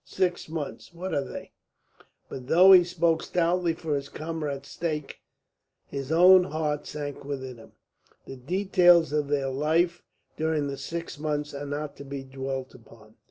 Six 0.03 0.49
months, 0.49 0.95
what 0.95 1.13
are 1.13 1.23
they?" 1.23 1.51
But, 2.27 2.47
though 2.47 2.71
he 2.71 2.83
spoke 2.83 3.21
stoutly 3.21 3.75
for 3.75 3.93
his 3.95 4.09
comrade's 4.09 4.69
sake, 4.69 5.19
his 5.85 6.11
own 6.11 6.45
heart 6.45 6.87
sank 6.87 7.23
within 7.23 7.57
him. 7.57 7.73
The 8.25 8.37
details 8.37 9.13
of 9.13 9.27
their 9.27 9.49
life 9.49 10.01
during 10.37 10.65
the 10.65 10.77
six 10.77 11.19
months 11.19 11.53
are 11.53 11.67
not 11.67 11.95
to 11.97 12.03
be 12.03 12.23
dwelt 12.23 12.73
upon. 12.73 13.13